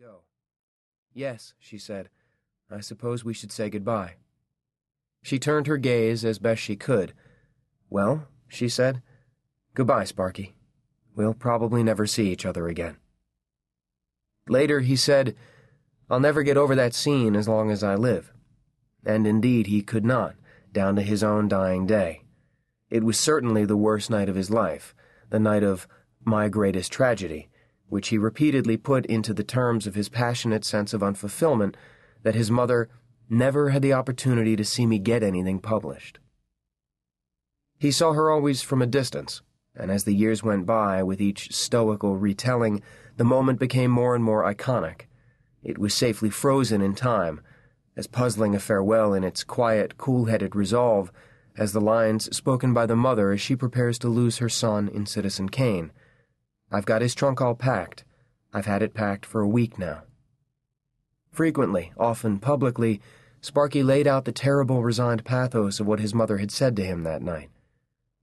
[0.00, 0.22] go.
[1.14, 2.10] Yes, she said.
[2.70, 4.16] I suppose we should say goodbye.
[5.22, 7.14] She turned her gaze as best she could.
[7.88, 9.02] Well, she said,
[9.74, 10.54] goodbye, Sparky.
[11.14, 12.98] We'll probably never see each other again.
[14.48, 15.34] Later, he said,
[16.10, 18.32] I'll never get over that scene as long as I live.
[19.04, 20.34] And indeed, he could not,
[20.72, 22.22] down to his own dying day.
[22.90, 24.94] It was certainly the worst night of his life,
[25.30, 25.88] the night of
[26.24, 27.48] my greatest tragedy,
[27.88, 31.74] which he repeatedly put into the terms of his passionate sense of unfulfillment
[32.22, 32.88] that his mother
[33.28, 36.18] never had the opportunity to see me get anything published.
[37.78, 39.42] He saw her always from a distance,
[39.74, 42.82] and as the years went by, with each stoical retelling,
[43.16, 45.02] the moment became more and more iconic.
[45.62, 47.40] It was safely frozen in time,
[47.96, 51.12] as puzzling a farewell in its quiet, cool headed resolve
[51.56, 55.06] as the lines spoken by the mother as she prepares to lose her son in
[55.06, 55.90] Citizen Kane.
[56.70, 58.04] I've got his trunk all packed.
[58.52, 60.02] I've had it packed for a week now.
[61.30, 63.00] Frequently, often publicly,
[63.40, 67.04] Sparky laid out the terrible, resigned pathos of what his mother had said to him
[67.04, 67.50] that night.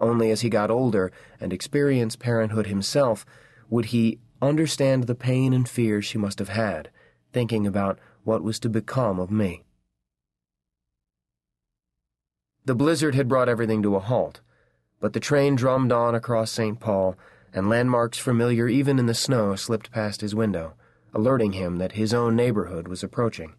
[0.00, 3.24] Only as he got older and experienced parenthood himself
[3.70, 6.90] would he understand the pain and fear she must have had,
[7.32, 9.64] thinking about what was to become of me.
[12.64, 14.40] The blizzard had brought everything to a halt,
[14.98, 16.80] but the train drummed on across St.
[16.80, 17.16] Paul,
[17.54, 20.74] and landmarks familiar even in the snow slipped past his window,
[21.14, 23.54] alerting him that his own neighborhood was approaching.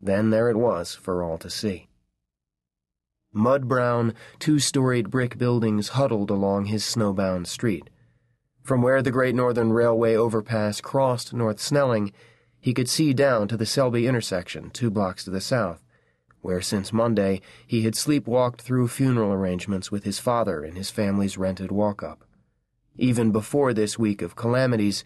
[0.00, 1.88] Then there it was for all to see.
[3.32, 7.90] Mud brown, two storied brick buildings huddled along his snowbound street.
[8.62, 12.12] From where the Great Northern Railway overpass crossed North Snelling,
[12.60, 15.84] he could see down to the Selby intersection, two blocks to the south,
[16.40, 21.36] where since Monday he had sleepwalked through funeral arrangements with his father in his family's
[21.36, 22.25] rented walk up.
[22.98, 25.04] Even before this week of calamities,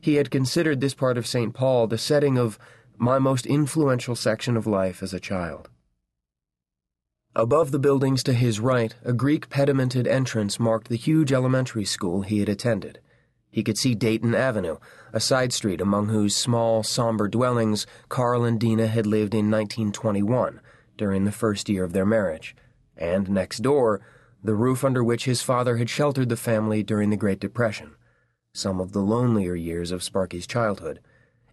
[0.00, 1.54] he had considered this part of St.
[1.54, 2.58] Paul the setting of
[2.98, 5.68] my most influential section of life as a child.
[7.34, 12.22] Above the buildings to his right, a Greek pedimented entrance marked the huge elementary school
[12.22, 13.00] he had attended.
[13.50, 14.76] He could see Dayton Avenue,
[15.12, 20.60] a side street among whose small, somber dwellings Carl and Dena had lived in 1921,
[20.96, 22.54] during the first year of their marriage,
[22.96, 24.00] and next door,
[24.42, 27.94] the roof under which his father had sheltered the family during the Great Depression,
[28.52, 31.00] some of the lonelier years of Sparky's childhood,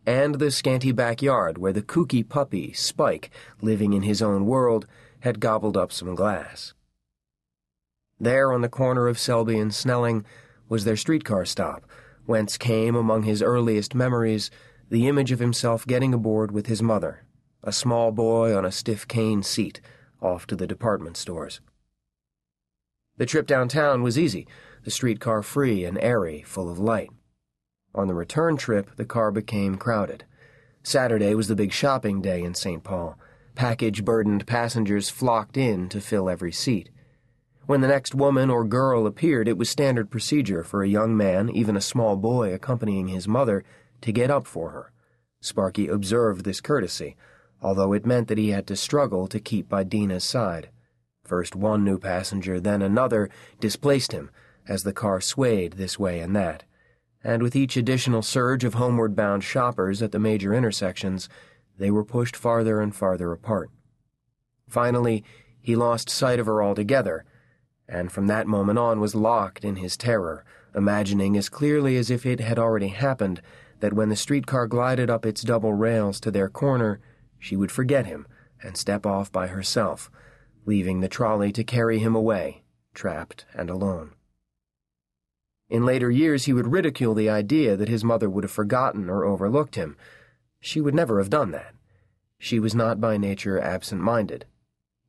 [0.05, 3.29] and the scanty backyard where the kooky puppy, Spike,
[3.61, 4.88] living in his own world,
[5.19, 6.73] had gobbled up some glass.
[8.19, 10.25] There, on the corner of Selby and Snelling,
[10.67, 11.85] was their streetcar stop,
[12.25, 14.50] whence came, among his earliest memories,
[14.89, 17.23] the image of himself getting aboard with his mother,
[17.63, 19.79] a small boy on a stiff cane seat,
[20.21, 21.61] off to the department stores.
[23.19, 24.47] The trip downtown was easy,
[24.85, 27.09] the streetcar free and airy, full of light.
[27.94, 30.24] On the return trip, the car became crowded.
[30.84, 32.81] Saturday was the big shopping day in St.
[32.81, 33.19] Paul.
[33.56, 36.91] Package burdened passengers flocked in to fill every seat.
[37.66, 41.50] When the next woman or girl appeared, it was standard procedure for a young man,
[41.50, 43.66] even a small boy accompanying his mother,
[44.00, 44.94] to get up for her.
[45.41, 47.18] Sparky observed this courtesy,
[47.62, 50.69] although it meant that he had to struggle to keep by Dena's side.
[51.29, 53.29] First one new passenger, then another,
[53.59, 54.31] displaced him
[54.67, 56.63] as the car swayed this way and that.
[57.23, 61.29] And with each additional surge of homeward bound shoppers at the major intersections,
[61.78, 63.69] they were pushed farther and farther apart.
[64.68, 65.23] Finally,
[65.62, 67.25] he lost sight of her altogether,
[67.88, 72.25] and from that moment on was locked in his terror, imagining as clearly as if
[72.25, 73.39] it had already happened
[73.81, 77.00] that when the streetcar glided up its double rails to their corner,
[77.38, 78.25] she would forget him
[78.63, 80.09] and step off by herself,
[80.69, 82.62] leaving the trolley to carry him away,
[82.94, 84.12] trapped and alone.
[85.68, 89.25] In later years, he would ridicule the idea that his mother would have forgotten or
[89.25, 89.97] overlooked him.
[90.62, 91.74] She would never have done that.
[92.38, 94.46] She was not by nature absent minded.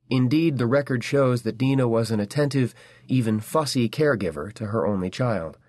[0.09, 2.73] Indeed, the record shows that Dena was an attentive,
[3.07, 5.59] even fussy caregiver to her only child.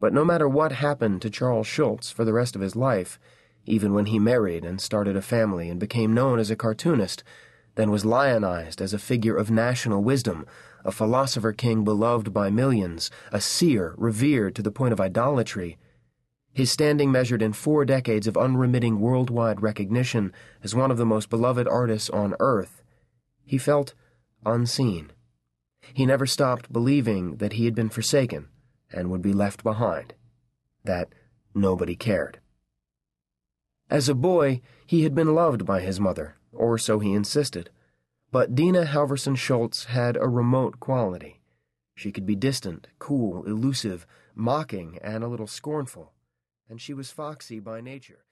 [0.00, 3.20] But no matter what happened to Charles Schulz for the rest of his life,
[3.64, 7.22] even when he married and started a family and became known as a cartoonist,
[7.74, 10.46] then was lionized as a figure of national wisdom,
[10.84, 15.76] a philosopher king beloved by millions, a seer revered to the point of idolatry.
[16.52, 20.32] His standing measured in four decades of unremitting worldwide recognition
[20.62, 22.82] as one of the most beloved artists on earth.
[23.44, 23.94] He felt
[24.46, 25.10] unseen.
[25.92, 28.48] He never stopped believing that he had been forsaken
[28.92, 30.14] and would be left behind,
[30.84, 31.08] that
[31.54, 32.38] nobody cared.
[33.90, 37.70] As a boy, he had been loved by his mother, or so he insisted.
[38.30, 41.40] But Dena Halverson Schulz had a remote quality.
[41.94, 46.12] She could be distant, cool, elusive, mocking, and a little scornful,
[46.68, 48.23] and she was foxy by nature.